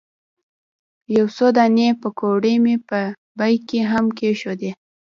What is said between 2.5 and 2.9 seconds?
مې